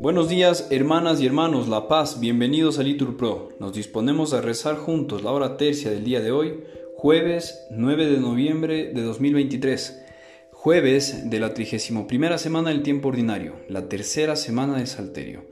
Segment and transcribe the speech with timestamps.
[0.00, 3.50] Buenos días, hermanas y hermanos, La Paz, bienvenidos a Litur Pro.
[3.58, 6.64] Nos disponemos a rezar juntos la hora tercia del día de hoy,
[6.96, 10.04] jueves 9 de noviembre de 2023,
[10.52, 15.46] jueves de la 31 semana del tiempo ordinario, la tercera semana de Salterio.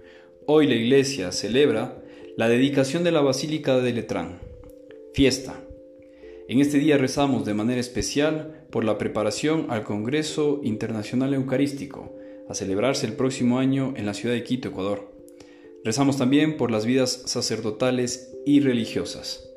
[0.46, 2.02] Hoy la Iglesia celebra
[2.36, 4.40] la dedicación de la Basílica de Letrán.
[5.14, 5.60] Fiesta.
[6.52, 12.14] En este día rezamos de manera especial por la preparación al Congreso Internacional Eucarístico,
[12.46, 15.16] a celebrarse el próximo año en la ciudad de Quito, Ecuador.
[15.82, 19.48] Rezamos también por las vidas sacerdotales y religiosas.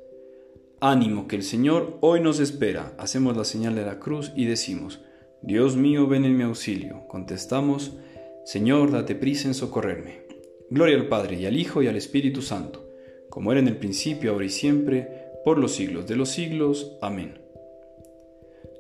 [0.79, 2.95] Ánimo que el Señor hoy nos espera.
[2.98, 5.01] Hacemos la señal de la cruz y decimos,
[5.41, 7.09] Dios mío, ven en mi auxilio.
[7.09, 7.98] Contestamos,
[8.45, 10.21] Señor, date prisa en socorrerme.
[10.70, 12.89] Gloria al Padre y al Hijo y al Espíritu Santo,
[13.29, 16.98] como era en el principio, ahora y siempre, por los siglos de los siglos.
[17.02, 17.40] Amén.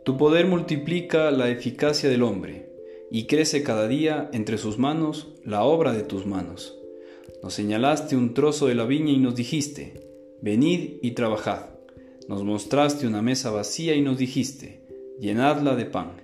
[0.03, 2.73] Tu poder multiplica la eficacia del hombre
[3.11, 6.77] y crece cada día entre sus manos la obra de tus manos.
[7.43, 10.09] Nos señalaste un trozo de la viña y nos dijiste,
[10.41, 11.69] venid y trabajad.
[12.27, 14.81] Nos mostraste una mesa vacía y nos dijiste,
[15.19, 16.21] llenadla de pan.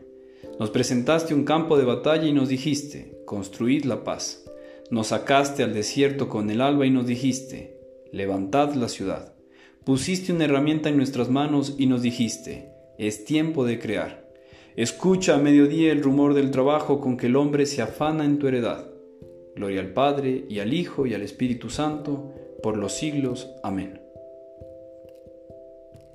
[0.59, 4.43] Nos presentaste un campo de batalla y nos dijiste, construid la paz.
[4.89, 7.77] Nos sacaste al desierto con el alba y nos dijiste,
[8.11, 9.35] levantad la ciudad.
[9.83, 14.29] Pusiste una herramienta en nuestras manos y nos dijiste, es tiempo de crear.
[14.75, 18.47] Escucha a mediodía el rumor del trabajo con que el hombre se afana en tu
[18.47, 18.85] heredad.
[19.55, 23.49] Gloria al Padre y al Hijo y al Espíritu Santo, por los siglos.
[23.63, 23.99] Amén.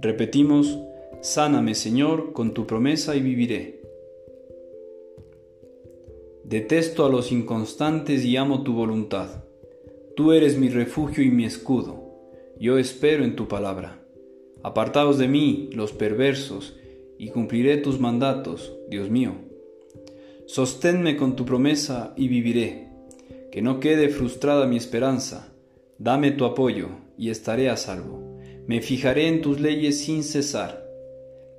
[0.01, 0.79] Repetimos,
[1.21, 3.81] Sáname Señor con tu promesa y viviré.
[6.45, 9.43] Detesto a los inconstantes y amo tu voluntad.
[10.15, 12.06] Tú eres mi refugio y mi escudo.
[12.59, 14.03] Yo espero en tu palabra.
[14.63, 16.75] Apartaos de mí, los perversos,
[17.19, 19.35] y cumpliré tus mandatos, Dios mío.
[20.47, 22.89] Sosténme con tu promesa y viviré,
[23.53, 25.53] que no quede frustrada mi esperanza.
[25.99, 28.39] Dame tu apoyo y estaré a salvo.
[28.67, 30.87] Me fijaré en tus leyes sin cesar.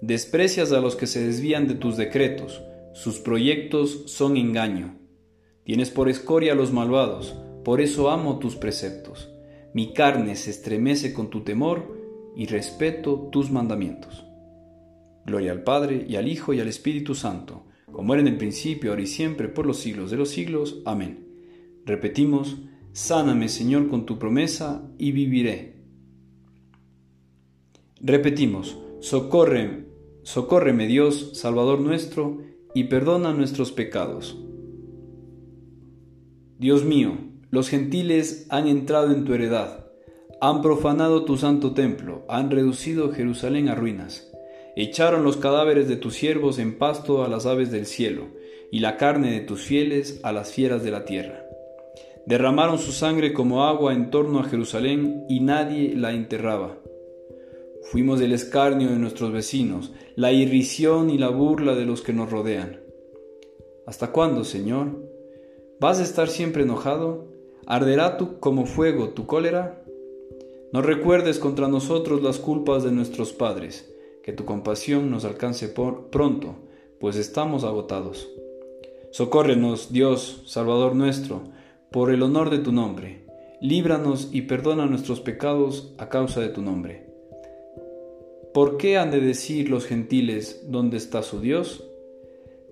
[0.01, 2.61] Desprecias a los que se desvían de tus decretos,
[2.93, 4.97] sus proyectos son engaño.
[5.63, 9.29] Tienes por escoria a los malvados, por eso amo tus preceptos.
[9.73, 11.95] Mi carne se estremece con tu temor
[12.35, 14.25] y respeto tus mandamientos.
[15.25, 18.91] Gloria al Padre, y al Hijo, y al Espíritu Santo, como era en el principio,
[18.91, 20.81] ahora y siempre, por los siglos de los siglos.
[20.85, 21.27] Amén.
[21.85, 22.57] Repetimos,
[22.93, 25.77] sáname Señor con tu promesa, y viviré.
[27.99, 29.87] Repetimos, socorre,
[30.23, 32.41] socórreme Dios, Salvador nuestro,
[32.73, 34.37] y perdona nuestros pecados.
[36.59, 37.17] Dios mío,
[37.57, 39.87] los gentiles han entrado en tu heredad,
[40.41, 44.31] han profanado tu santo templo, han reducido Jerusalén a ruinas
[44.75, 48.27] Echaron los cadáveres de tus siervos en pasto a las aves del cielo,
[48.71, 51.47] y la carne de tus fieles a las fieras de la tierra.
[52.27, 56.77] Derramaron su sangre como agua en torno a Jerusalén, y nadie la enterraba.
[57.91, 62.29] Fuimos el escarnio de nuestros vecinos, la irrisión y la burla de los que nos
[62.29, 62.79] rodean.
[63.87, 65.07] ¿Hasta cuándo, Señor?
[65.79, 67.36] ¿Vas a estar siempre enojado?
[67.67, 69.83] ¿Arderá tú como fuego tu cólera?
[70.71, 76.55] No recuerdes contra nosotros las culpas de nuestros padres que tu compasión nos alcance pronto,
[76.99, 78.29] pues estamos agotados.
[79.11, 81.43] Socórrenos, Dios, Salvador nuestro,
[81.91, 83.25] por el honor de tu nombre.
[83.61, 87.07] Líbranos y perdona nuestros pecados a causa de tu nombre.
[88.53, 91.83] ¿Por qué han de decir los gentiles dónde está su Dios?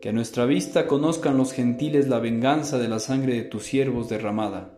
[0.01, 4.09] Que a nuestra vista conozcan los gentiles la venganza de la sangre de tus siervos
[4.09, 4.75] derramada.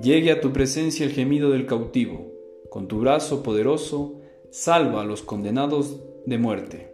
[0.00, 2.32] Llegue a tu presencia el gemido del cautivo,
[2.70, 4.20] con tu brazo poderoso,
[4.50, 6.92] salva a los condenados de muerte.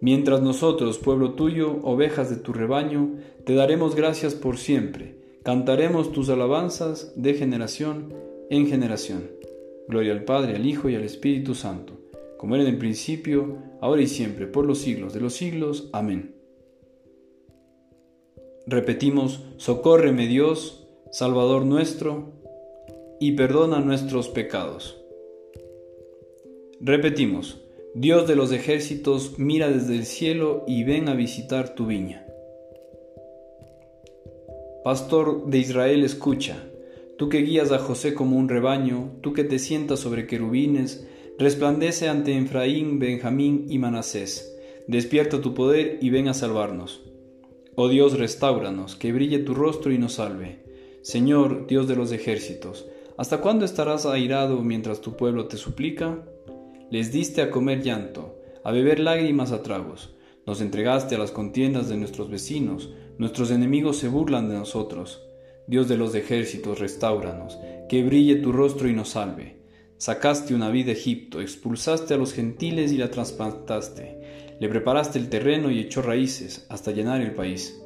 [0.00, 6.28] Mientras nosotros, pueblo tuyo, ovejas de tu rebaño, te daremos gracias por siempre, cantaremos tus
[6.28, 8.12] alabanzas de generación
[8.50, 9.30] en generación.
[9.88, 11.94] Gloria al Padre, al Hijo y al Espíritu Santo,
[12.38, 15.88] como era en el principio, ahora y siempre, por los siglos de los siglos.
[15.92, 16.34] Amén.
[18.66, 20.83] Repetimos, socórreme Dios,
[21.14, 22.32] Salvador nuestro,
[23.20, 25.00] y perdona nuestros pecados.
[26.80, 27.60] Repetimos,
[27.94, 32.26] Dios de los ejércitos, mira desde el cielo y ven a visitar tu viña.
[34.82, 36.56] Pastor de Israel, escucha,
[37.16, 41.06] tú que guías a José como un rebaño, tú que te sientas sobre querubines,
[41.38, 44.58] resplandece ante Efraín, Benjamín y Manasés,
[44.88, 47.04] despierta tu poder y ven a salvarnos.
[47.76, 50.64] Oh Dios, restauranos, que brille tu rostro y nos salve.
[51.04, 52.86] Señor, Dios de los ejércitos,
[53.18, 56.24] ¿hasta cuándo estarás airado mientras tu pueblo te suplica?
[56.90, 60.14] Les diste a comer llanto, a beber lágrimas a tragos.
[60.46, 65.22] Nos entregaste a las contiendas de nuestros vecinos, nuestros enemigos se burlan de nosotros.
[65.66, 69.58] Dios de los ejércitos, restauranos, que brille tu rostro y nos salve.
[69.98, 74.56] Sacaste una vida de Egipto, expulsaste a los gentiles y la trasplantaste.
[74.58, 77.83] Le preparaste el terreno y echó raíces hasta llenar el país.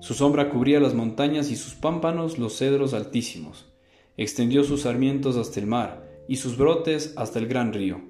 [0.00, 3.70] Su sombra cubría las montañas y sus pámpanos los cedros altísimos.
[4.16, 8.00] Extendió sus sarmientos hasta el mar y sus brotes hasta el gran río.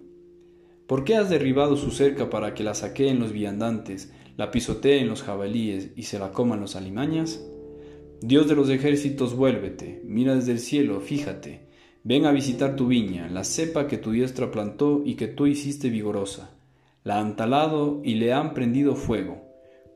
[0.86, 5.22] ¿Por qué has derribado su cerca para que la saqueen los viandantes, la pisoteen los
[5.22, 7.44] jabalíes y se la coman los alimañas?
[8.22, 11.68] Dios de los ejércitos, vuélvete, mira desde el cielo, fíjate,
[12.04, 15.90] ven a visitar tu viña, la cepa que tu diestra plantó y que tú hiciste
[15.90, 16.56] vigorosa.
[17.02, 19.49] La han talado y le han prendido fuego,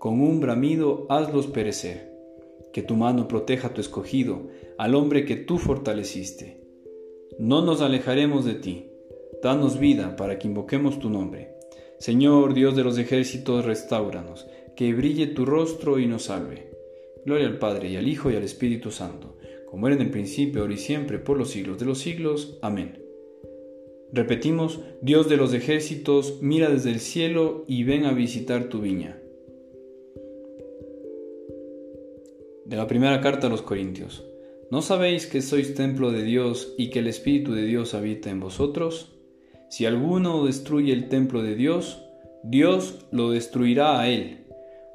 [0.04, 2.12] con un bramido hazlos perecer.
[2.74, 6.60] Que tu mano proteja a tu escogido, al hombre que tú fortaleciste.
[7.38, 8.90] No nos alejaremos de ti,
[9.42, 11.54] danos vida para que invoquemos tu nombre.
[11.98, 14.46] Señor Dios de los ejércitos, restauranos,
[14.76, 16.70] que brille tu rostro y nos salve.
[17.24, 19.38] Gloria al Padre y al Hijo y al Espíritu Santo,
[19.70, 22.58] como era en el principio, ahora y siempre, por los siglos de los siglos.
[22.60, 23.02] Amén.
[24.12, 29.22] Repetimos, Dios de los ejércitos, mira desde el cielo y ven a visitar tu viña.
[32.74, 34.24] De la primera carta a los Corintios.
[34.68, 38.40] ¿No sabéis que sois templo de Dios y que el Espíritu de Dios habita en
[38.40, 39.12] vosotros?
[39.70, 42.02] Si alguno destruye el templo de Dios,
[42.42, 44.46] Dios lo destruirá a él,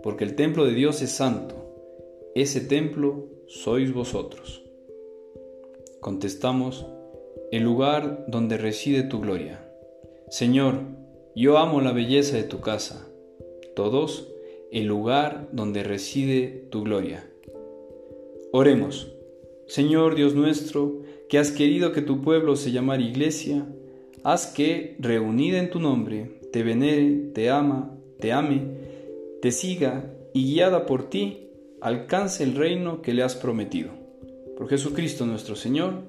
[0.04, 1.60] porque el templo de Dios es santo
[2.36, 4.62] ese templo sois vosotros.
[6.02, 6.86] Contestamos,
[7.52, 9.66] el lugar donde reside tu gloria.
[10.30, 10.82] Señor,
[11.34, 13.08] yo amo la belleza de tu casa.
[13.74, 14.28] Todos,
[14.70, 17.30] el lugar donde reside tu gloria.
[18.52, 19.14] Oremos.
[19.68, 23.68] Señor Dios nuestro, que has querido que tu pueblo se llamara iglesia,
[24.24, 28.64] haz que, reunida en tu nombre, te venere, te ama, te ame,
[29.40, 31.50] te siga y guiada por ti,
[31.80, 33.92] alcance el reino que le has prometido.
[34.58, 36.02] Por Jesucristo nuestro Señor.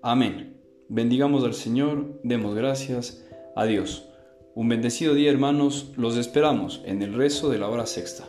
[0.00, 0.56] Amén.
[0.88, 4.08] Bendigamos al Señor, demos gracias a Dios.
[4.54, 8.28] Un bendecido día hermanos, los esperamos en el rezo de la hora sexta.